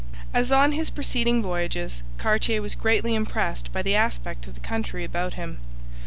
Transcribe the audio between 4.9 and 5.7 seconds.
about him.